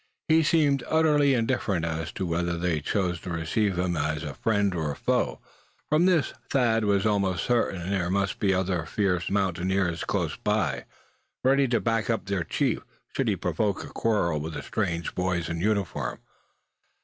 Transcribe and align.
He 0.27 0.41
seemed 0.41 0.83
utterly 0.89 1.35
indifferent 1.35 1.85
as 1.85 2.11
to 2.13 2.25
whether 2.25 2.57
they 2.57 2.81
chose 2.81 3.19
to 3.21 3.29
receive 3.29 3.77
him 3.77 3.95
either 3.95 4.15
as 4.15 4.23
a 4.23 4.33
friend 4.33 4.73
or 4.73 4.91
a 4.91 4.95
foe. 4.95 5.39
From 5.89 6.07
this 6.07 6.33
Thad 6.49 6.85
was 6.85 7.05
almost 7.05 7.45
certain 7.45 7.81
that 7.81 7.89
there 7.91 8.09
must 8.09 8.39
be 8.39 8.51
other 8.51 8.87
fierce 8.87 9.29
mountaineers 9.29 10.03
close 10.03 10.37
by, 10.37 10.85
ready 11.43 11.67
to 11.67 11.79
back 11.79 12.09
up 12.09 12.25
their 12.25 12.43
chief, 12.43 12.81
should 13.15 13.27
he 13.27 13.35
provoke 13.35 13.83
a 13.83 13.89
quarrel 13.89 14.39
with 14.39 14.55
the 14.55 14.63
strange 14.63 15.13
boys 15.13 15.49
in 15.49 15.59
uniform. 15.61 16.17